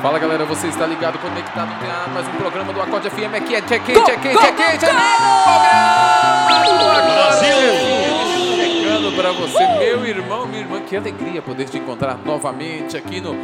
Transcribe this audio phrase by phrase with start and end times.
[0.00, 3.62] Fala galera, você está ligado, conectado em mais um programa do Acorde FM aqui é
[3.62, 4.98] Check In, Check In, Check In, Check In!
[7.14, 7.56] Brasil!
[8.56, 13.34] Chegando para você, meu irmão, minha irmã, que alegria poder te encontrar novamente aqui no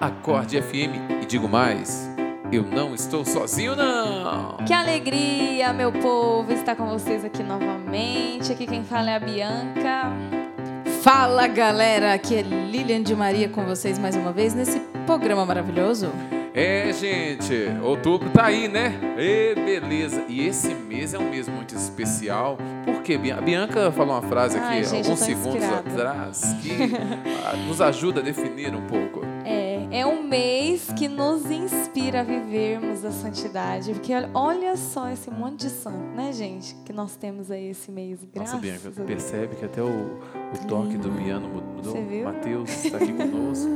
[0.00, 1.20] Acorde FM.
[1.20, 2.08] E digo mais,
[2.52, 4.58] eu não estou sozinho não!
[4.64, 8.52] Que alegria, meu povo, estar com vocês aqui novamente.
[8.52, 10.12] Aqui quem fala é a Bianca.
[11.04, 16.10] Fala galera, aqui é Lilian de Maria com vocês mais uma vez nesse programa maravilhoso.
[16.54, 18.94] É, gente, outubro tá aí, né?
[19.18, 20.24] E beleza.
[20.30, 22.56] E esse mês é um mês muito especial.
[22.86, 23.18] Por quê?
[23.18, 25.90] Bian- A Bianca falou uma frase aqui Ai, gente, alguns segundos inspirada.
[25.90, 26.70] atrás que
[27.44, 29.20] ah, nos ajuda a definir um pouco.
[29.90, 33.92] É, um mês que nos inspira a vivermos a santidade.
[33.92, 36.74] Porque olha- só esse monte de santo, né, gente?
[36.84, 38.18] Que nós temos aí esse mês.
[38.34, 39.06] Graças Nossa, Bianca, a Deus.
[39.06, 41.94] percebe que até o, o toque do piano mudou.
[42.24, 43.70] Matheus está aqui conosco.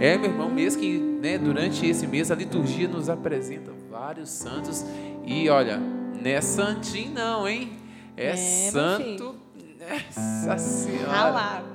[0.00, 4.84] É, meu irmão, mês que, né, durante esse mês a liturgia nos apresenta vários santos.
[5.24, 7.72] E olha, não é santinho não, hein?
[8.16, 8.36] É, É,
[8.70, 9.34] santo.
[10.46, 11.10] Nossa Senhora.
[11.10, 11.66] Ralado.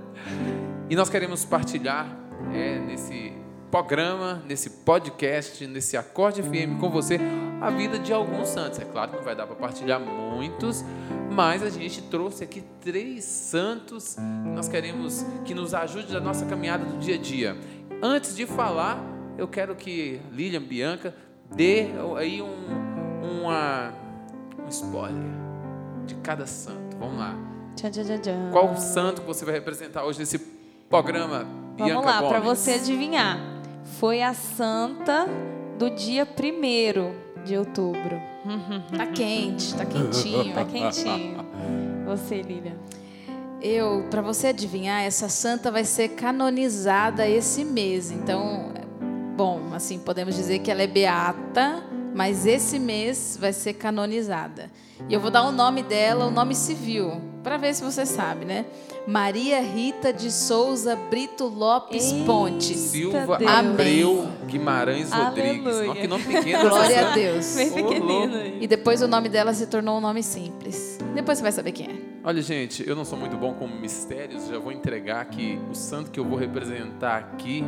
[0.89, 2.07] E nós queremos partilhar
[2.53, 3.30] é, nesse
[3.71, 7.17] programa, nesse podcast, nesse Acorde FM com você
[7.61, 8.77] a vida de alguns santos.
[8.79, 10.83] É claro que não vai dar para partilhar muitos,
[11.31, 16.45] mas a gente trouxe aqui três santos que nós queremos que nos ajude na nossa
[16.45, 17.57] caminhada do dia a dia.
[18.03, 19.01] Antes de falar,
[19.37, 21.15] eu quero que Lilian Bianca
[21.55, 23.93] dê aí um, uma,
[24.65, 25.31] um spoiler
[26.05, 26.97] de cada santo.
[26.99, 27.37] Vamos lá.
[27.77, 28.49] Tchan, tchan, tchan.
[28.51, 30.37] Qual santo que você vai representar hoje nesse
[30.89, 31.45] programa,
[31.77, 33.50] Bianca Vamos lá, para você adivinhar.
[33.83, 35.27] Foi a santa
[35.77, 38.21] do dia 1 de outubro.
[38.97, 40.53] Tá quente, tá quentinho.
[40.53, 41.45] Tá quentinho.
[42.05, 42.75] Você, Lilian.
[43.61, 48.09] Eu, para você adivinhar, essa santa vai ser canonizada esse mês.
[48.09, 48.73] Então,
[49.37, 54.69] bom, assim, podemos dizer que ela é beata, mas esse mês vai ser canonizada.
[55.09, 58.45] E eu vou dar o nome dela, o nome civil, para ver se você sabe,
[58.45, 58.65] né?
[59.07, 62.77] Maria Rita de Souza Brito Lopes Eita Pontes.
[62.77, 63.51] Silva Deus.
[63.51, 65.65] Abreu Guimarães Rodrigues.
[65.65, 65.87] Aleluia.
[65.87, 66.69] Nossa, que nome pequeno.
[66.69, 67.55] Glória essa a Deus.
[67.55, 68.61] Bem pequenino.
[68.61, 70.99] E depois o nome dela se tornou um nome simples.
[71.15, 72.11] Depois você vai saber quem é.
[72.23, 76.11] Olha, gente, eu não sou muito bom com mistérios, já vou entregar que o santo
[76.11, 77.65] que eu vou representar aqui,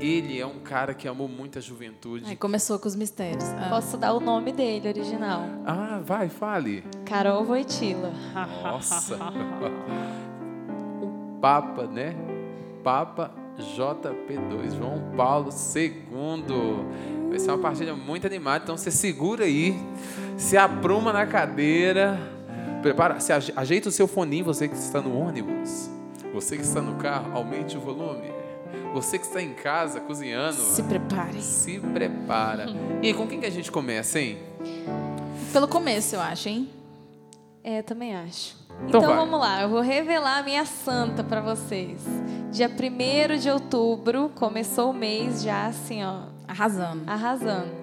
[0.00, 2.24] ele é um cara que amou muito a juventude.
[2.26, 3.44] Aí começou com os mistérios.
[3.58, 3.68] Ah.
[3.68, 5.42] Posso dar o nome dele, original.
[5.66, 6.82] Ah, vai, fale.
[7.04, 8.12] Carol Voitila.
[8.62, 9.16] Nossa.
[11.02, 12.14] o Papa, né?
[12.82, 17.28] Papa JP2, João Paulo II.
[17.28, 19.78] Vai ser uma partida muito animada, então você segura aí,
[20.36, 22.18] se apruma na cadeira,
[22.82, 25.88] prepara, se aje- ajeita o seu foninho, você que está no ônibus,
[26.32, 28.39] você que está no carro, aumente o volume.
[28.92, 31.40] Você que está em casa cozinhando, Se prepare.
[31.40, 32.66] se prepara.
[33.02, 34.38] E aí, com quem que a gente começa, hein?
[35.52, 36.68] Pelo começo, eu acho, hein?
[37.62, 38.56] É, também acho.
[38.88, 42.00] Então Então, vamos lá, eu vou revelar a minha santa para vocês.
[42.50, 47.02] Dia 1 de outubro, começou o mês já assim, ó, Arrasando.
[47.06, 47.80] arrasando.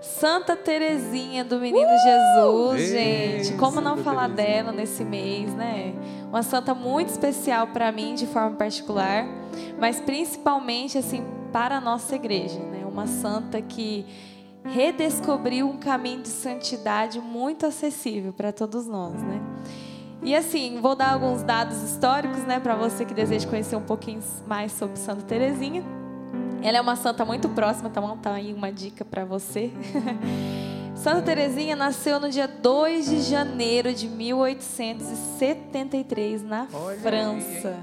[0.00, 3.58] Santa Terezinha do Menino Jesus, Ei, gente.
[3.58, 4.62] Como não Santa falar Terezinha.
[4.64, 5.92] dela nesse mês, né?
[6.28, 9.26] Uma santa muito especial para mim, de forma particular,
[9.78, 12.84] mas principalmente assim para a nossa igreja, né?
[12.86, 14.04] Uma santa que
[14.64, 19.40] redescobriu um caminho de santidade muito acessível para todos nós, né?
[20.22, 24.20] E assim, vou dar alguns dados históricos, né, para você que deseja conhecer um pouquinho
[24.46, 25.82] mais sobre Santa Terezinha.
[26.60, 28.16] Ela é uma santa muito próxima, tá bom?
[28.16, 29.70] Tá aí uma dica para você.
[31.02, 37.76] Santa Terezinha nasceu no dia 2 de janeiro de 1873 na Olha aí, França.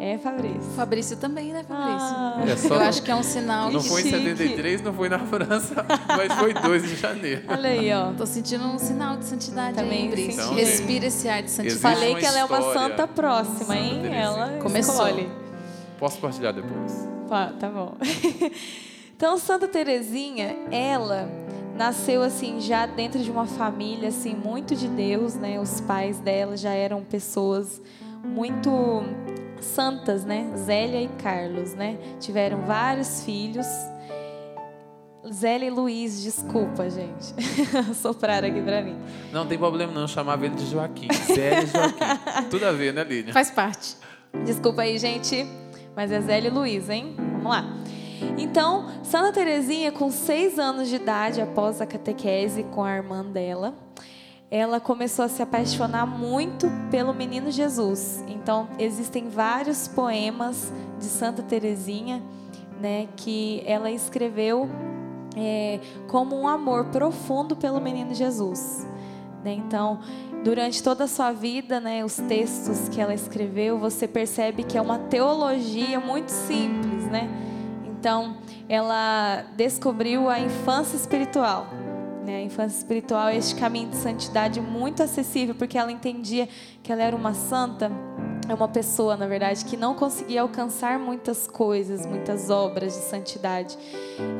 [0.00, 0.60] É, Fabrício.
[0.76, 1.98] Fabrício também, né, Fabrício?
[1.98, 3.68] Ah, É só- Eu acho que é um sinal.
[3.72, 4.16] Não foi em chique.
[4.16, 5.84] 73, não foi na França,
[6.16, 7.42] mas foi 2 de janeiro.
[7.48, 8.12] olha aí, ó.
[8.12, 10.54] Tô sentindo um sinal de santidade Também aí, senti.
[10.54, 11.80] Respira esse ar de santidade.
[11.80, 13.90] Falei que ela é uma santa próxima, Santa hein?
[14.02, 14.20] Terezinha.
[14.22, 14.94] Ela Começou.
[14.94, 15.28] escolhe.
[15.98, 17.08] Posso partilhar depois?
[17.28, 17.96] Pá, tá bom.
[19.16, 21.28] então, Santa Terezinha, ela
[21.78, 25.60] nasceu assim já dentro de uma família assim muito de Deus, né?
[25.60, 27.80] Os pais dela já eram pessoas
[28.24, 28.70] muito
[29.60, 30.50] santas, né?
[30.56, 31.96] Zélia e Carlos, né?
[32.18, 33.66] Tiveram vários filhos.
[35.32, 37.32] Zélio Luiz, desculpa, gente.
[37.94, 38.96] Sopraram aqui pra mim.
[39.32, 41.08] Não tem problema não, eu chamava ele de Joaquim.
[41.12, 42.48] Zé Joaquim.
[42.50, 43.32] Tudo a ver, né, Línia?
[43.32, 43.96] Faz parte.
[44.44, 45.46] Desculpa aí, gente,
[45.94, 47.14] mas é Zélio Luiz, hein?
[47.16, 47.78] Vamos lá.
[48.36, 53.74] Então, Santa Terezinha, com seis anos de idade, após a catequese com a irmã dela,
[54.50, 58.24] ela começou a se apaixonar muito pelo menino Jesus.
[58.28, 62.22] Então, existem vários poemas de Santa Terezinha,
[62.80, 64.68] né, que ela escreveu
[65.36, 68.86] é, como um amor profundo pelo menino Jesus.
[69.44, 69.52] Né?
[69.52, 70.00] Então,
[70.42, 74.80] durante toda a sua vida, né, os textos que ela escreveu, você percebe que é
[74.80, 77.28] uma teologia muito simples, né?
[77.98, 78.36] Então,
[78.68, 81.66] ela descobriu a infância espiritual.
[82.24, 82.36] Né?
[82.36, 86.48] A infância espiritual é este caminho de santidade muito acessível, porque ela entendia
[86.80, 87.90] que ela era uma santa,
[88.48, 93.76] é uma pessoa, na verdade, que não conseguia alcançar muitas coisas, muitas obras de santidade.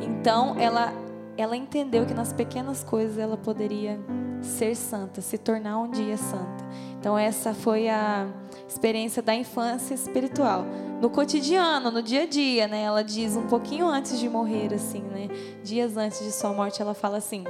[0.01, 0.93] Então, ela,
[1.37, 3.99] ela entendeu que nas pequenas coisas ela poderia
[4.41, 6.65] ser santa, se tornar um dia santa.
[6.99, 8.27] Então, essa foi a
[8.67, 10.65] experiência da infância espiritual
[11.01, 12.83] no cotidiano, no dia a dia, né?
[12.83, 15.27] Ela diz um pouquinho antes de morrer, assim, né?
[15.63, 17.43] Dias antes de sua morte, ela fala assim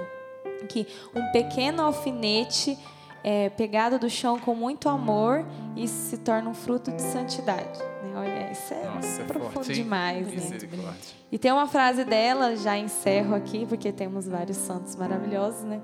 [0.67, 2.77] que um pequeno alfinete
[3.23, 5.45] é pegado do chão com muito amor
[5.75, 7.79] e se torna um fruto de santidade.
[8.03, 8.13] Né?
[8.15, 10.57] Olha, isso é Nossa, é profundo forte, demais, né?
[11.31, 15.81] E tem uma frase dela, já encerro aqui, porque temos vários santos maravilhosos, né?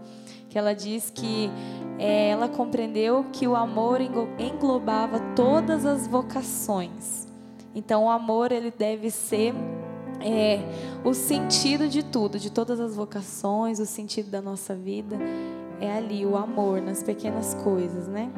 [0.55, 1.51] Que ela diz que
[1.99, 7.27] é, ela compreendeu que o amor englo- englobava todas as vocações.
[7.75, 9.53] Então, o amor ele deve ser
[10.21, 10.61] é,
[11.03, 15.17] o sentido de tudo, de todas as vocações, o sentido da nossa vida
[15.81, 18.31] é ali o amor nas pequenas coisas, né?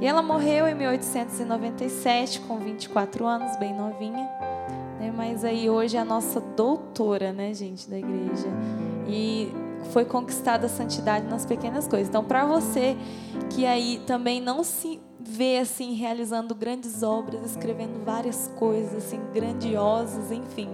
[0.00, 4.30] E ela morreu em 1897 com 24 anos, bem novinha
[5.00, 5.12] né?
[5.16, 8.46] Mas aí hoje é a nossa doutora, né, gente, da igreja.
[9.08, 9.52] E
[9.92, 12.08] foi conquistada a santidade nas pequenas coisas.
[12.08, 12.96] Então, para você
[13.50, 20.30] que aí também não se vê assim realizando grandes obras, escrevendo várias coisas assim grandiosas,
[20.30, 20.68] enfim.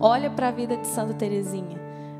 [0.00, 1.78] Olha para a vida de Santa Teresinha.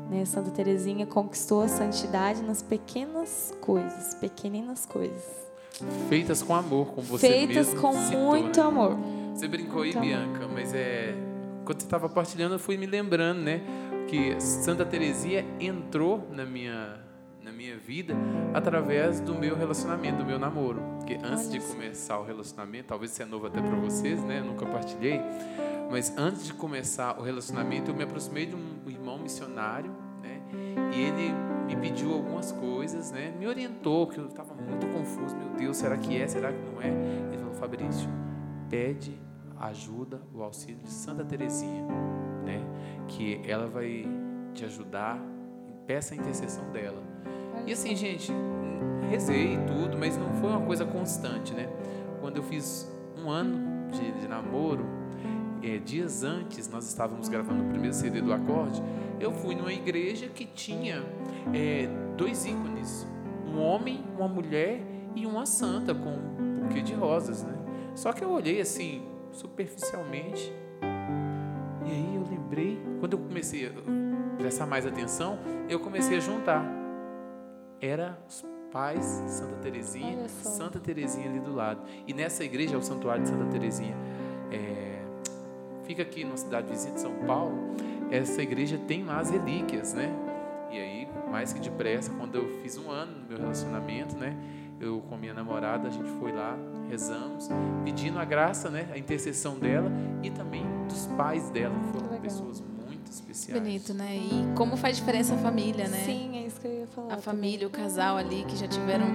[0.09, 0.25] Né?
[0.25, 5.41] Santa Teresinha conquistou a santidade nas pequenas coisas, pequeninas coisas,
[6.09, 8.67] Feitas com amor, com você feitas mesmo com muito né?
[8.67, 8.97] amor.
[9.33, 10.27] Você brincou aí, Muito amor.
[10.27, 11.15] Bianca, mas é.
[11.65, 13.61] Quando você estava partilhando, eu fui me lembrando, né?
[14.11, 16.99] Que Santa Teresia entrou na minha,
[17.41, 18.13] na minha vida
[18.53, 20.81] através do meu relacionamento, do meu namoro.
[20.97, 24.39] Porque antes de começar o relacionamento, talvez isso é novo até para vocês, né?
[24.39, 25.21] Eu nunca partilhei.
[25.89, 29.91] Mas antes de começar o relacionamento, eu me aproximei de um irmão missionário,
[30.21, 30.41] né?
[30.93, 31.33] E ele
[31.65, 33.33] me pediu algumas coisas, né?
[33.39, 35.37] Me orientou, porque eu estava muito confuso.
[35.37, 36.27] Meu Deus, será que é?
[36.27, 36.89] Será que não é?
[37.29, 38.09] Ele falou, Fabrício,
[38.69, 39.17] pede
[39.57, 41.85] ajuda, o auxílio de Santa Teresinha,
[43.11, 44.05] Que ela vai
[44.53, 45.21] te ajudar,
[45.85, 47.01] peça a intercessão dela.
[47.65, 48.31] E assim, gente,
[49.09, 51.69] rezei e tudo, mas não foi uma coisa constante, né?
[52.19, 54.85] Quando eu fiz um ano de, de namoro,
[55.61, 58.81] eh, dias antes nós estávamos gravando o primeiro CD do Acorde,
[59.19, 61.03] eu fui numa igreja que tinha
[61.53, 61.87] eh,
[62.17, 63.05] dois ícones,
[63.45, 64.81] um homem, uma mulher
[65.15, 67.53] e uma santa com um buquê de rosas, né?
[67.95, 70.51] Só que eu olhei assim, superficialmente,
[73.01, 76.63] quando eu comecei a prestar mais atenção, eu comecei a juntar.
[77.81, 80.29] Era os pais Santa Terezinha.
[80.29, 81.81] Santa Terezinha ali do lado.
[82.07, 83.95] E nessa igreja é o Santuário de Santa Terezinha.
[84.51, 85.01] É,
[85.83, 87.75] fica aqui na cidade vizinha de São Paulo.
[88.11, 90.13] Essa igreja tem lá as relíquias, né?
[90.69, 94.37] E aí, mais que depressa, quando eu fiz um ano no meu relacionamento, né?
[94.79, 96.55] Eu com minha namorada, a gente foi lá,
[96.87, 97.49] rezamos,
[97.83, 98.87] pedindo a graça, né?
[98.93, 99.91] A intercessão dela
[100.21, 102.80] e também dos pais dela, que foram pessoas muito
[103.15, 103.61] especiais.
[103.61, 104.15] Bonito, né?
[104.15, 106.03] E como faz diferença a família, né?
[106.05, 107.13] Sim, é isso que eu ia falar.
[107.13, 109.07] A família, o casal ali que já tiveram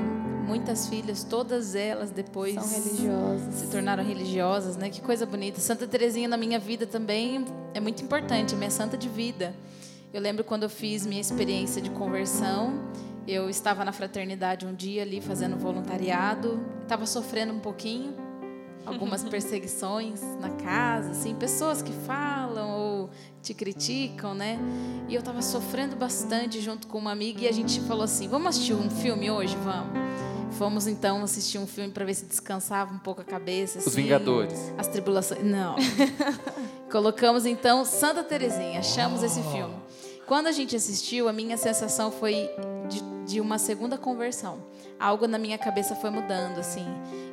[0.46, 3.54] muitas filhas, todas elas depois São religiosas.
[3.54, 4.88] se tornaram religiosas, né?
[4.90, 5.60] Que coisa bonita.
[5.60, 9.54] Santa Terezinha na minha vida também é muito importante, minha santa de vida.
[10.12, 12.80] Eu lembro quando eu fiz minha experiência de conversão,
[13.26, 18.14] eu estava na fraternidade um dia ali fazendo voluntariado, estava sofrendo um pouquinho,
[18.86, 23.10] algumas perseguições na casa, assim, pessoas que falam ou
[23.42, 24.58] te criticam, né?
[25.08, 28.48] E eu estava sofrendo bastante junto com uma amiga e a gente falou assim: "Vamos
[28.48, 30.06] assistir um filme hoje, vamos?"
[30.56, 33.78] Fomos então assistir um filme para ver se descansava um pouco a cabeça.
[33.78, 34.02] Os assim.
[34.02, 34.72] Vingadores.
[34.78, 35.44] As tribulações.
[35.44, 35.76] Não.
[36.90, 39.74] Colocamos então Santa Terezinha, achamos esse filme.
[40.26, 42.50] Quando a gente assistiu, a minha sensação foi
[43.26, 44.58] de, uma segunda conversão.
[44.98, 46.86] Algo na minha cabeça foi mudando, assim.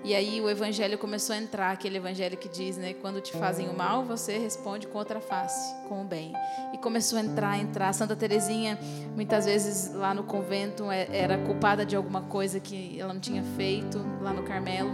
[0.03, 2.93] E aí o evangelho começou a entrar, aquele evangelho que diz, né?
[2.93, 6.33] Quando te fazem o mal, você responde com outra face, com o bem.
[6.73, 7.93] E começou a entrar, entrar.
[7.93, 8.77] Santa Terezinha,
[9.15, 13.43] muitas vezes lá no convento, é, era culpada de alguma coisa que ela não tinha
[13.55, 14.91] feito, lá no Carmelo.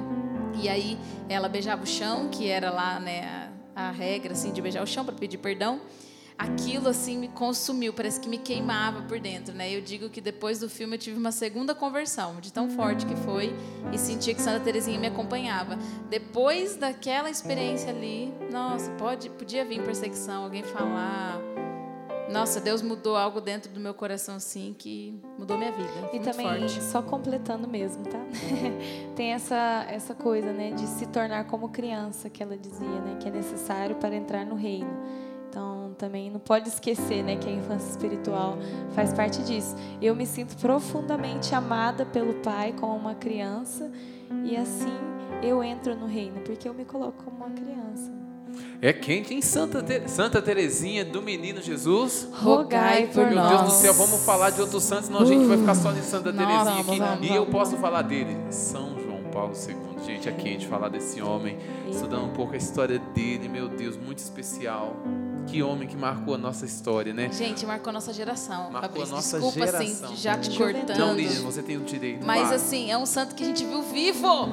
[0.61, 4.61] E aí ela beijava o chão, que era lá, né, a, a regra, assim, de
[4.61, 5.81] beijar o chão para pedir perdão
[6.39, 9.75] aquilo assim me consumiu, parece que me queimava por dentro, né?
[9.75, 13.15] Eu digo que depois do filme eu tive uma segunda conversão, de tão forte que
[13.17, 13.53] foi,
[13.91, 15.77] e sentia que Santa Teresinha me acompanhava.
[16.09, 21.41] Depois daquela experiência ali, nossa, pode, podia vir perseguição, alguém falar,
[22.31, 26.09] nossa, Deus mudou algo dentro do meu coração assim que mudou minha vida.
[26.13, 26.81] E também, forte.
[26.81, 28.19] só completando mesmo, tá?
[29.13, 33.27] Tem essa, essa coisa, né, de se tornar como criança, que ela dizia, né, que
[33.27, 35.18] é necessário para entrar no reino.
[35.99, 38.57] Também não pode esquecer, né, que a infância espiritual
[38.95, 39.75] faz parte disso.
[40.01, 43.91] Eu me sinto profundamente amada pelo Pai como uma criança
[44.45, 44.97] e assim
[45.43, 48.11] eu entro no reino, porque eu me coloco como uma criança.
[48.81, 52.27] É quente em Santa, Te- Santa Terezinha do Menino Jesus.
[52.33, 53.49] Rogai por Meu nós.
[53.49, 55.99] Deus do céu, vamos falar de outros santos, senão a gente vai ficar só de
[56.01, 56.99] Santa Terezinha vamos, aqui.
[56.99, 57.81] vamos, e eu posso vamos.
[57.85, 59.75] falar dele, São João Paulo II.
[60.05, 61.57] Gente, é quente falar desse homem,
[61.91, 64.95] estudando um pouco a história dele, meu Deus, muito especial.
[65.49, 67.29] Que homem que marcou a nossa história, né?
[67.31, 68.69] Gente, marcou a nossa geração.
[68.71, 70.05] Marcou a nossa Desculpa, geração.
[70.07, 70.97] assim, já te cortando.
[70.97, 72.25] Não, Lídia, você tem o direito.
[72.25, 72.55] Mas vai.
[72.55, 74.47] assim, é um santo que a gente viu vivo.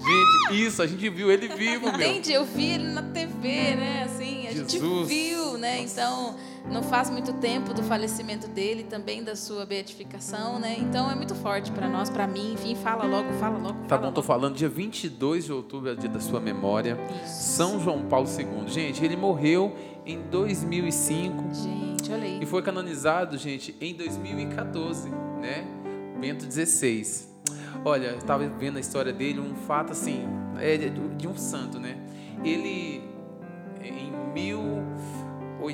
[0.00, 1.94] Gente, isso, a gente viu ele vivo, meu.
[1.94, 2.32] Entende?
[2.32, 4.04] Eu vi ele na TV, né?
[4.04, 5.08] Assim, a gente Jesus.
[5.08, 5.82] viu, né?
[5.82, 5.92] Nossa.
[5.92, 6.36] Então,
[6.68, 10.76] não faz muito tempo do falecimento dele, também da sua beatificação, né?
[10.78, 12.52] Então é muito forte para nós, para mim.
[12.54, 13.80] Enfim, fala logo, fala logo.
[13.82, 14.22] Tá fala bom, tô logo.
[14.22, 16.98] falando dia 22 de outubro, é o dia da sua memória.
[17.26, 18.68] São João Paulo II.
[18.68, 19.74] Gente, ele morreu
[20.04, 22.46] em 2005 Gente, olha e aí.
[22.46, 25.08] foi canonizado, gente, em 2014,
[25.40, 25.64] né?
[26.20, 27.30] Bento XVI.
[27.84, 30.26] Olha, eu tava vendo a história dele, um fato assim,
[30.58, 31.96] é de, um santo, né?
[32.44, 33.02] Ele,
[33.82, 34.79] em 18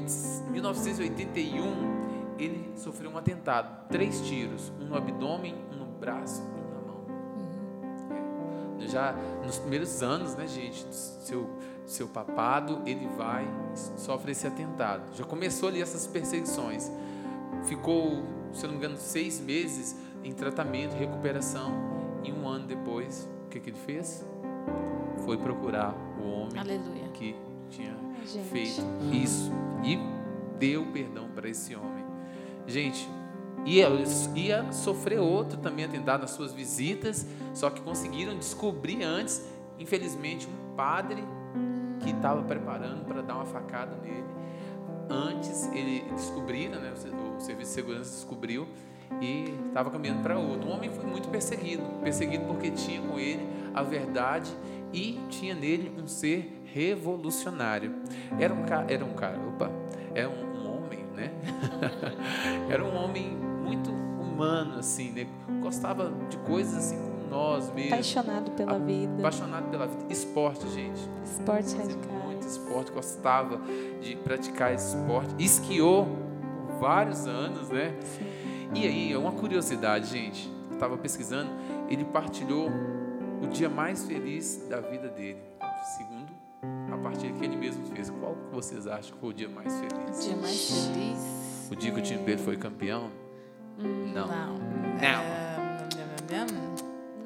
[0.00, 6.74] 1981, ele sofreu um atentado, três tiros, um no abdômen, um no braço e um
[6.74, 7.04] na mão.
[8.80, 8.88] É.
[8.88, 11.48] Já nos primeiros anos, né, gente, do seu,
[11.86, 15.14] seu papado, ele vai sofre esse atentado.
[15.14, 16.90] Já começou ali essas perseguições.
[17.64, 18.22] Ficou,
[18.52, 21.72] se eu não me engano, seis meses em tratamento, recuperação.
[22.24, 24.24] E um ano depois, o que, que ele fez?
[25.24, 27.08] Foi procurar o homem Aleluia.
[27.14, 27.36] que
[27.70, 27.94] tinha
[28.44, 28.82] feito
[29.12, 29.50] isso
[29.84, 29.98] e
[30.58, 32.04] deu perdão para esse homem.
[32.66, 33.08] Gente,
[33.64, 33.88] ia,
[34.34, 39.46] ia sofrer outro também atentado nas suas visitas, só que conseguiram descobrir antes,
[39.78, 41.22] infelizmente, um padre
[42.00, 44.24] que estava preparando para dar uma facada nele.
[45.08, 48.66] Antes ele descobriram, né, o se- o serviço de segurança descobriu
[49.20, 50.68] e estava caminhando para outro.
[50.68, 54.50] O homem foi muito perseguido, perseguido porque tinha com ele a verdade
[54.92, 57.94] e tinha nele um ser revolucionário.
[58.38, 59.70] Era um cara, era um cara, opa,
[60.14, 61.30] era um, um homem, né?
[62.68, 63.30] era um homem
[63.64, 65.26] muito humano assim, né?
[65.62, 67.92] Gostava de coisas assim como nós mesmos.
[67.92, 70.04] Apaixonado pela vida, Apaixonado pela vida.
[70.10, 71.00] Esporte, gente.
[71.24, 72.24] esportes Fazia radicais.
[72.24, 73.58] muito esporte, gostava
[74.02, 75.34] de praticar esporte.
[75.38, 76.06] Esquiou
[76.66, 77.94] por vários anos, né?
[78.02, 78.26] Sim.
[78.74, 80.52] E aí, uma curiosidade, gente.
[80.68, 81.50] Eu estava pesquisando,
[81.88, 82.68] ele partilhou
[83.42, 85.38] o dia mais feliz da vida dele.
[85.96, 86.15] Segundo
[86.96, 88.10] a partilha que ele mesmo fez.
[88.10, 90.24] Qual que vocês acham que foi o dia mais feliz?
[90.24, 91.68] Dia mais feliz.
[91.70, 93.10] O dia que o time dele foi campeão?
[93.78, 94.26] Não.
[94.26, 94.58] Não.
[95.00, 95.46] Não.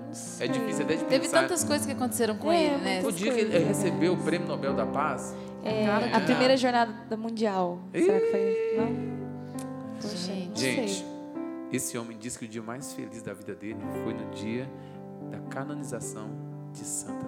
[0.07, 0.47] Não sei.
[0.49, 1.43] É difícil até de Teve pensar.
[1.43, 3.03] tantas coisas que aconteceram com É, ele, né?
[3.05, 7.17] O dia que ele recebeu o Prêmio Nobel da Paz, É, que a primeira jornada
[7.17, 7.79] mundial.
[7.93, 8.77] Será que foi?
[8.77, 9.97] Não?
[10.01, 10.61] Poxa, Gente.
[10.61, 11.05] Gente,
[11.73, 14.69] esse homem disse que o dia mais feliz da vida dele foi no dia
[15.31, 16.29] da canonização
[16.73, 17.27] de Santa.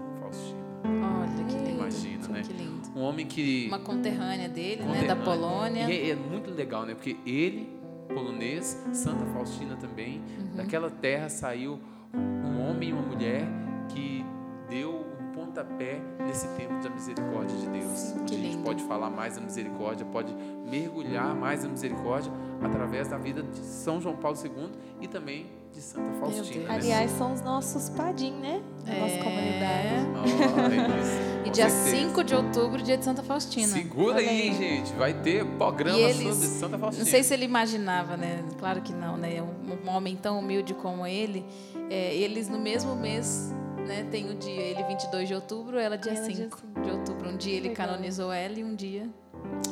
[0.84, 1.70] Olha que lindo.
[1.70, 2.42] Imagina, né?
[2.42, 2.82] Que lindo.
[2.96, 3.66] Um homem que.
[3.68, 5.04] Uma conterrânea dele, né?
[5.06, 5.16] Da.
[5.16, 5.90] Polônia.
[5.90, 6.94] E é, é muito legal, né?
[6.94, 7.68] Porque ele,
[8.08, 10.56] polonês, Santa Faustina também, Uhum.
[10.56, 11.78] daquela terra saiu
[12.14, 13.46] um homem e uma mulher
[13.88, 14.24] que
[14.68, 17.84] deu um pontapé nesse tempo da misericórdia de Deus.
[17.98, 18.64] Sim, onde a gente lindo.
[18.64, 20.34] pode falar mais da misericórdia, pode
[20.70, 22.30] mergulhar mais na misericórdia
[22.62, 24.70] através da vida de São João Paulo II
[25.00, 26.68] e também de Santa Faustina.
[26.68, 26.74] Né?
[26.74, 28.60] Aliás, são os nossos padim, né?
[28.84, 29.18] Da nossa É.
[29.22, 30.52] comunidade.
[30.62, 32.06] Olha isso, E dia certeza.
[32.08, 33.66] 5 de outubro, dia de Santa Faustina.
[33.68, 34.92] Segura Olha aí, gente.
[34.94, 37.04] Vai ter programa E eles- sobre Santa Faustina.
[37.04, 38.42] Não sei se ele imaginava, né?
[38.58, 39.42] Claro que não, né?
[39.42, 41.44] Um, um homem tão humilde como ele,
[41.90, 43.52] é, eles no mesmo mês,
[43.86, 44.06] né?
[44.10, 47.28] Tem o dia, ele 22 de outubro, ela dia Ela dia 5 de outubro.
[47.28, 47.86] Um dia ele Legal.
[47.88, 49.08] canonizou ela e um dia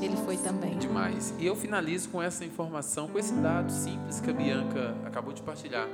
[0.03, 0.77] Ele foi também.
[0.79, 1.33] Demais.
[1.39, 5.43] E eu finalizo com essa informação, com esse dado simples que a Bianca acabou de
[5.43, 5.87] partilhar.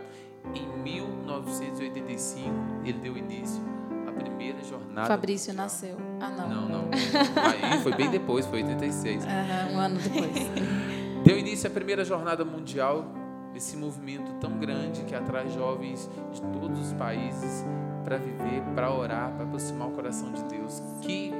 [0.54, 2.48] Em 1985,
[2.84, 3.62] ele deu início
[4.06, 5.08] à primeira jornada.
[5.08, 5.64] Fabrício mundial.
[5.64, 5.96] nasceu.
[6.20, 6.48] Ah, não.
[6.48, 6.90] Não, não.
[7.72, 9.24] Aí foi bem depois, foi 86.
[9.24, 10.50] Aham, um ano depois.
[11.24, 13.04] Deu início à primeira jornada mundial,
[13.52, 17.64] esse movimento tão grande que atrai jovens de todos os países
[18.04, 20.80] para viver, para orar, para aproximar o coração de Deus.
[21.02, 21.32] Que,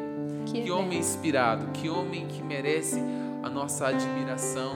[0.47, 3.01] Que que homem inspirado, que homem que merece
[3.45, 4.75] a nossa admiração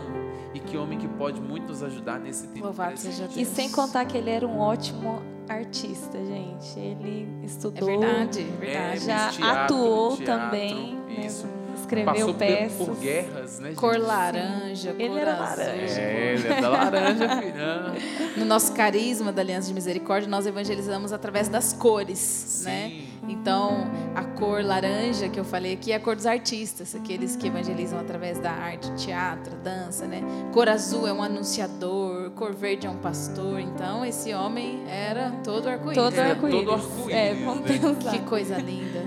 [0.54, 2.66] e que homem que pode muito nos ajudar nesse tempo.
[2.66, 3.48] Louvado seja E Deus.
[3.48, 6.78] sem contar que ele era um ótimo artista, gente.
[6.78, 9.04] Ele É estudou, verdade, É, verdade.
[9.04, 11.26] já fez teatro, atuou teatro, também, né?
[11.26, 11.46] Isso.
[11.76, 12.86] escreveu Passou peças.
[12.86, 13.78] por guerras, né, gente?
[13.78, 15.44] Cor laranja, Ele cor era azul.
[15.64, 16.00] laranja.
[16.00, 17.92] É, ele é da laranja, filha.
[18.36, 22.64] No nosso carisma da Aliança de Misericórdia, nós evangelizamos através das cores, Sim.
[22.64, 22.92] né?
[23.28, 27.46] Então, a cor laranja que eu falei aqui é a cor dos artistas, aqueles que
[27.46, 30.22] evangelizam através da arte, teatro, dança, né?
[30.52, 33.60] Cor azul é um anunciador, cor verde é um pastor.
[33.60, 35.96] Então, esse homem era todo arco-íris.
[36.02, 37.42] Todo é arco-íris, É, né?
[37.44, 38.10] vamos pensar.
[38.10, 39.00] Que coisa linda.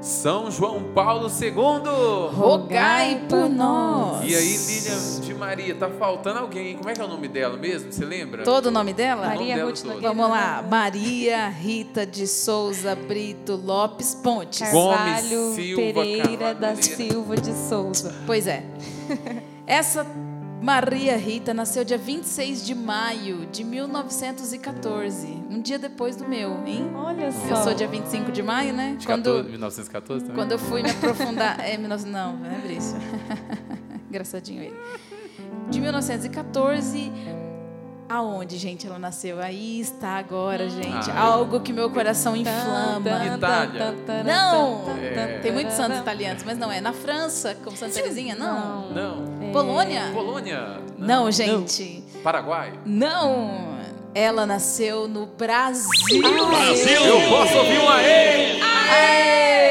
[0.00, 2.30] São João Paulo II.
[2.32, 4.24] Rogai por nós.
[4.24, 6.76] E aí, Lilian de Maria, tá faltando alguém.
[6.76, 7.92] Como é que é o nome dela mesmo?
[7.92, 8.44] Você lembra?
[8.44, 9.22] Todo o nome dela?
[9.22, 9.82] nome Maria dela Ruth.
[9.82, 10.08] Nogueira.
[10.08, 10.62] Vamos lá.
[10.62, 14.60] Maria Rita de Souza Brito Lopes Pontes.
[14.60, 18.14] Carvalho Gomes Silva Pereira da Carvalho Silva de Souza.
[18.24, 18.64] Pois é.
[19.66, 20.06] Essa
[20.60, 26.90] Maria Rita nasceu dia 26 de maio de 1914, um dia depois do meu, hein?
[26.94, 27.48] Olha só.
[27.48, 28.96] Eu sou dia 25 de maio, né?
[28.98, 30.36] De Quando, 14, 1914 também?
[30.36, 31.60] quando eu fui me aprofundar.
[31.60, 32.96] É, 19 não, né, Brício?
[34.10, 34.76] Engraçadinho ele.
[35.70, 37.12] De 1914.
[38.08, 39.38] Aonde, gente, ela nasceu?
[39.38, 41.10] Aí está agora, gente.
[41.10, 41.20] Ah.
[41.20, 43.26] Algo que meu coração inflama.
[43.36, 43.94] Itália.
[44.24, 44.84] Não!
[44.98, 45.38] É.
[45.42, 46.80] Tem muitos santos italianos, mas não é.
[46.80, 48.34] Na França, como Santa Terezinha?
[48.34, 48.90] Não.
[48.90, 49.52] Não.
[49.52, 50.10] Polônia?
[50.14, 50.80] Polônia?
[50.96, 52.02] Não, gente.
[52.22, 52.72] Paraguai?
[52.86, 53.76] Não.
[54.14, 56.22] Ela nasceu no Brasil.
[56.22, 58.58] Eu posso ouvir um aê!
[58.62, 59.67] Aê!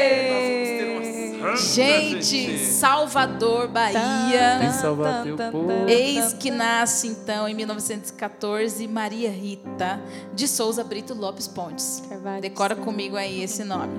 [1.58, 4.58] Gente, Salvador, Bahia.
[4.60, 5.88] Vem salvar teu povo.
[5.88, 10.00] Eis que nasce, então, em 1914, Maria Rita
[10.34, 12.02] de Souza Brito Lopes Pontes.
[12.08, 12.40] Carvalho.
[12.40, 13.98] Decora comigo aí esse nome.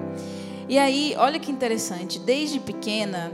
[0.67, 3.31] E aí, olha que interessante, desde pequena,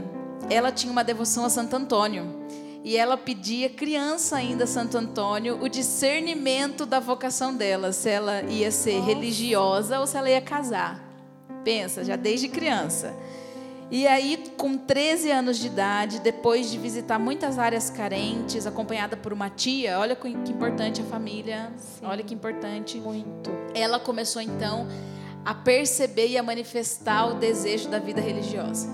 [0.48, 2.46] ela tinha uma devoção a Santo Antônio.
[2.82, 8.70] E ela pedia, criança ainda, Santo Antônio, o discernimento da vocação dela, se ela ia
[8.70, 11.04] ser religiosa ou se ela ia casar.
[11.64, 13.12] Pensa, já desde criança.
[13.88, 19.32] E aí, com 13 anos de idade, depois de visitar muitas áreas carentes, acompanhada por
[19.32, 21.72] uma tia, olha que importante a família,
[22.02, 23.48] olha que importante Muito.
[23.74, 24.88] ela começou então
[25.44, 28.88] a perceber e a manifestar o desejo da vida religiosa.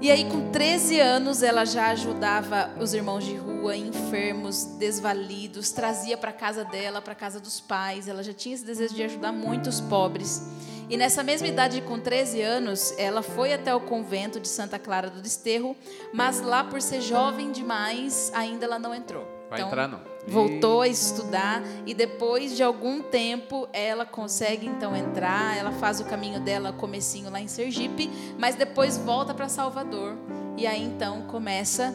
[0.00, 6.16] E aí, com 13 anos, ela já ajudava os irmãos de rua, enfermos, desvalidos, trazia
[6.16, 8.08] para casa dela, para casa dos pais.
[8.08, 10.42] Ela já tinha esse desejo de ajudar muitos pobres.
[10.88, 15.08] E nessa mesma idade, com 13 anos, ela foi até o convento de Santa Clara
[15.08, 15.74] do Desterro,
[16.12, 19.26] mas lá, por ser jovem demais, ainda ela não entrou.
[19.48, 20.00] Vai Então, entrar, não.
[20.26, 26.04] voltou a estudar e depois de algum tempo ela consegue então entrar, ela faz o
[26.04, 30.16] caminho dela comecinho lá em Sergipe, mas depois volta para Salvador
[30.56, 31.94] e aí então começa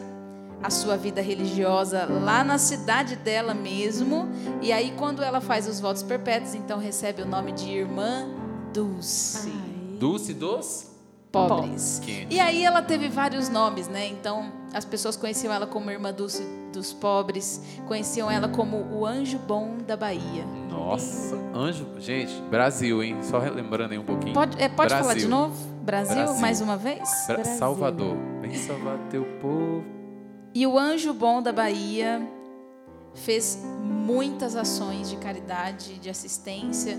[0.62, 4.28] a sua vida religiosa lá na cidade dela mesmo
[4.62, 8.28] e aí quando ela faz os votos perpétuos então recebe o nome de irmã
[8.72, 9.52] Dulce,
[9.98, 10.90] Dulce dos?
[11.32, 12.00] pobres.
[12.04, 12.34] Quente.
[12.34, 14.08] E aí ela teve vários nomes, né?
[14.08, 19.38] Então as pessoas conheciam ela como Irmã Dulce dos pobres, conheciam ela como o anjo
[19.38, 20.44] bom da Bahia.
[20.68, 21.86] Nossa, anjo.
[22.00, 23.16] Gente, Brasil, hein?
[23.22, 24.34] Só relembrando aí um pouquinho.
[24.34, 25.54] Pode, é, pode falar de novo?
[25.82, 26.40] Brasil, Brasil.
[26.40, 27.08] mais uma vez?
[27.26, 27.58] Bra- Brasil.
[27.58, 28.16] Salvador.
[28.40, 29.84] Vem salvar teu povo.
[30.52, 32.20] E o anjo bom da Bahia
[33.14, 36.98] fez muitas ações de caridade, de assistência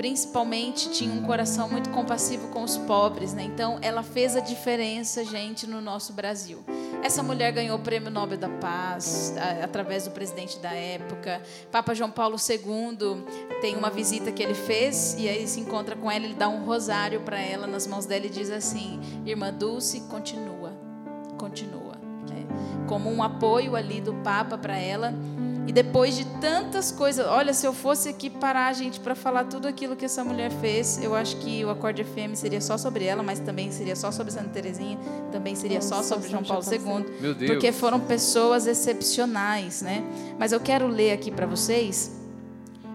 [0.00, 3.42] principalmente tinha um coração muito compassivo com os pobres, né?
[3.42, 6.64] Então ela fez a diferença, gente, no nosso Brasil.
[7.02, 11.42] Essa mulher ganhou o Prêmio Nobel da Paz a- através do presidente da época.
[11.70, 13.24] Papa João Paulo II
[13.60, 16.64] tem uma visita que ele fez e aí se encontra com ela, ele dá um
[16.64, 20.72] rosário para ela nas mãos dela e diz assim: "Irmã Dulce, continua.
[21.36, 22.46] Continua." né?
[22.88, 25.12] Como um apoio ali do Papa para ela.
[25.66, 29.68] E depois de tantas coisas, olha, se eu fosse aqui parar, gente, para falar tudo
[29.68, 33.22] aquilo que essa mulher fez, eu acho que o Acorde FM seria só sobre ela,
[33.22, 34.98] mas também seria só sobre Santa Terezinha,
[35.30, 37.20] também seria só Só sobre João Paulo II.
[37.20, 37.50] Meu Deus.
[37.50, 40.02] Porque foram pessoas excepcionais, né?
[40.38, 42.18] Mas eu quero ler aqui para vocês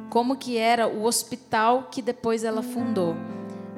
[0.09, 3.15] como que era o hospital que depois ela fundou.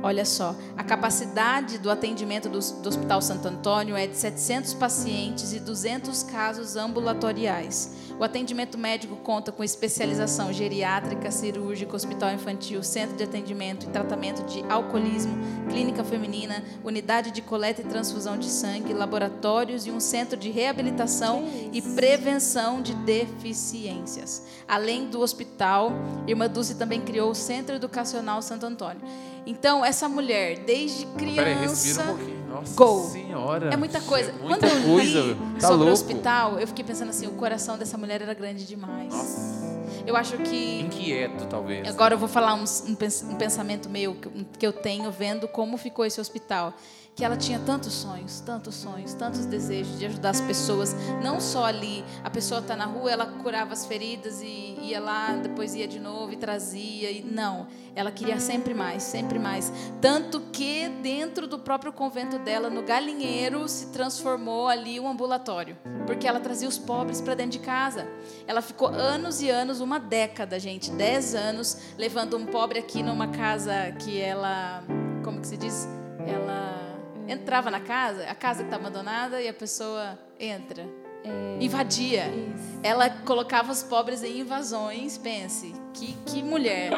[0.03, 5.53] Olha só, a capacidade do atendimento do, do, Hospital Santo Antônio é de 700 pacientes
[5.53, 8.06] e 200 casos ambulatoriais.
[8.19, 14.43] O atendimento médico conta com especialização geriátrica, cirúrgica, hospital infantil, centro de atendimento e tratamento
[14.45, 15.37] de alcoolismo,
[15.69, 21.43] clínica feminina, unidade de coleta e transfusão de sangue, laboratórios e um centro de reabilitação
[21.71, 24.47] e prevenção de deficiências.
[24.67, 25.91] Além do hospital,
[26.25, 29.01] Irmã Dulce também criou o Centro Educacional Santo Antônio.
[29.45, 31.43] Então, essa mulher, desde criança.
[31.43, 32.36] Peraí, respira um pouquinho.
[32.59, 33.03] Nossa Go.
[33.09, 33.73] senhora.
[33.73, 34.31] É muita coisa.
[34.31, 35.21] É muita Quando eu coisa.
[35.21, 35.89] li tá sobre louco.
[35.89, 39.13] o hospital, eu fiquei pensando assim, o coração dessa mulher era grande demais.
[39.13, 39.77] Nossa.
[40.05, 40.81] Eu acho que.
[40.81, 41.87] Inquieto, talvez.
[41.87, 44.15] Agora eu vou falar um, um pensamento meu
[44.57, 46.73] que eu tenho vendo como ficou esse hospital
[47.17, 51.65] que ela tinha tantos sonhos, tantos sonhos, tantos desejos de ajudar as pessoas, não só
[51.65, 55.87] ali, a pessoa está na rua, ela curava as feridas e ia lá, depois ia
[55.87, 61.47] de novo e trazia, e não, ela queria sempre mais, sempre mais, tanto que dentro
[61.47, 65.75] do próprio convento dela, no galinheiro, se transformou ali um ambulatório,
[66.05, 68.07] porque ela trazia os pobres para dentro de casa,
[68.45, 73.29] ela ficou anos e anos, uma década, gente, dez anos, levando um pobre aqui numa
[73.29, 74.83] casa que ela,
[75.23, 75.87] como que se diz,
[76.19, 76.86] ela
[77.27, 80.83] entrava na casa, a casa que está abandonada e a pessoa entra.
[81.23, 82.27] É, Invadia.
[82.27, 82.79] Isso.
[82.83, 86.91] Ela colocava os pobres em invasões, pense, que, que mulher.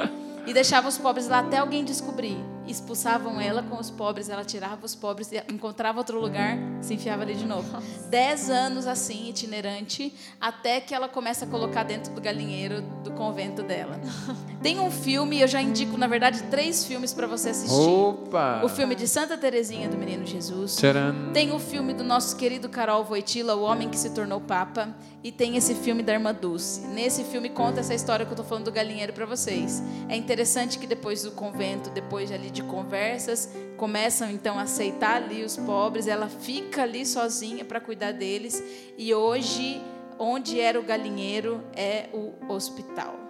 [0.45, 2.37] E deixava os pobres lá até alguém descobrir
[2.71, 7.35] expulsavam ela com os pobres, ela tirava os pobres, encontrava outro lugar, se enfiava ali
[7.35, 7.67] de novo.
[8.09, 13.63] Dez anos assim, itinerante, até que ela começa a colocar dentro do galinheiro do convento
[13.63, 13.99] dela.
[14.61, 17.89] Tem um filme, eu já indico, na verdade, três filmes para você assistir.
[17.89, 18.61] Opa!
[18.63, 20.75] O filme de Santa Teresinha do Menino Jesus.
[20.75, 21.31] Tcharam.
[21.33, 24.95] Tem o filme do nosso querido Carol Voitila, O Homem que se Tornou Papa.
[25.21, 26.87] E tem esse filme da Irmã Dulce.
[26.87, 29.83] Nesse filme conta essa história que eu estou falando do galinheiro para vocês.
[30.07, 35.23] É interessante que depois do convento, depois ali de de conversas, começam então a aceitar
[35.23, 38.61] ali os pobres, ela fica ali sozinha para cuidar deles
[38.97, 39.81] e hoje
[40.17, 43.28] onde era o galinheiro é o hospital.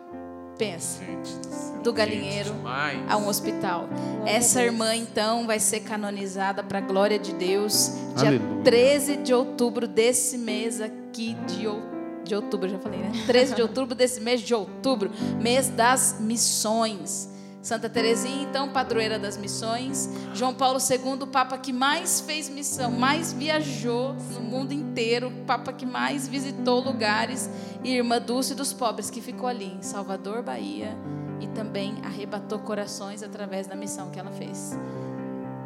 [0.59, 0.99] Pensa,
[1.81, 2.53] do galinheiro
[3.07, 3.87] a um hospital.
[4.25, 8.63] Essa irmã então vai ser canonizada para a glória de Deus, dia Aleluia.
[8.65, 13.11] 13 de outubro desse mês aqui de outubro de outubro, já falei, né?
[13.25, 15.09] 13 de outubro desse mês de outubro,
[15.41, 17.27] mês das missões.
[17.61, 20.09] Santa Teresinha, então, padroeira das missões.
[20.33, 25.45] João Paulo II, o papa que mais fez missão, mais viajou no mundo inteiro, o
[25.45, 27.49] papa que mais visitou lugares.
[27.83, 30.97] E irmã Dulce dos pobres, que ficou ali em Salvador, Bahia,
[31.41, 34.77] e também arrebatou corações através da missão que ela fez.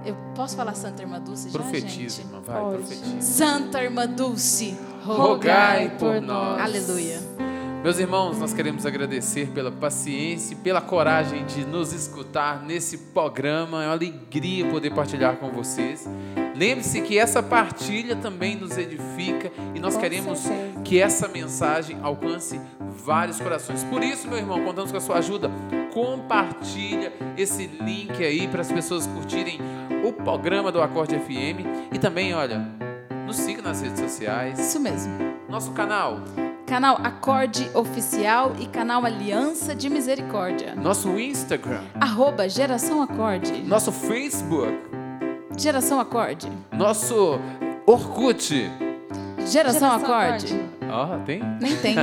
[0.06, 3.22] Eu posso falar Santa Irmã Dulce já, Profetiza, irmã, vai, profetiza.
[3.22, 6.60] Santa Irmã Dulce, rogai por nós.
[6.62, 7.43] Aleluia.
[7.84, 13.84] Meus irmãos, nós queremos agradecer pela paciência e pela coragem de nos escutar nesse programa.
[13.84, 16.08] É uma alegria poder partilhar com vocês.
[16.56, 20.80] Lembre-se que essa partilha também nos edifica e nós com queremos certeza.
[20.82, 23.84] que essa mensagem alcance vários corações.
[23.84, 25.52] Por isso, meu irmão, contamos com a sua ajuda.
[25.94, 29.60] Compartilha esse link aí para as pessoas curtirem
[30.06, 32.66] o programa do Acorde FM e também, olha,
[33.28, 34.58] nos siga nas redes sociais.
[34.58, 35.12] Isso mesmo.
[35.50, 36.22] Nosso canal
[36.66, 40.76] canal Acorde Oficial e canal Aliança de Misericórdia.
[40.76, 41.82] Nosso Instagram.
[42.00, 43.62] Arroba Geração Acorde.
[43.64, 44.74] Nosso Facebook.
[45.58, 46.52] Geração Acorde.
[46.72, 47.40] Nosso
[47.86, 48.50] Orkut.
[49.46, 50.62] Geração, Geração Acorde.
[50.90, 51.42] Ó, oh, tem?
[51.62, 51.96] Nem tem.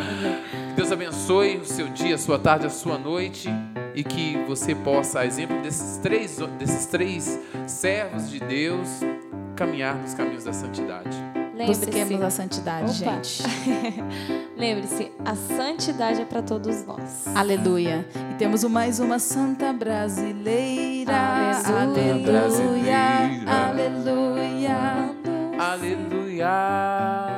[0.74, 3.48] Deus abençoe o seu dia, a sua tarde, a sua noite
[3.94, 8.88] e que você possa, a exemplo desses três, desses três servos de Deus,
[9.56, 11.29] caminhar nos caminhos da santidade.
[11.66, 13.12] Busquemos a santidade, Opa.
[13.22, 13.42] gente.
[14.56, 17.26] Lembre-se, a santidade é para todos nós.
[17.34, 18.06] Aleluia.
[18.32, 21.12] E temos mais uma santa brasileira.
[21.66, 22.42] Aleluia.
[22.42, 23.44] Aleluia.
[23.46, 25.14] Aleluia.
[25.58, 27.29] Aleluia.